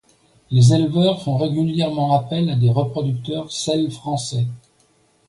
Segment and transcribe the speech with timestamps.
[0.49, 4.47] Les éleveurs font régulièrement appel à des reproducteurs Selle français.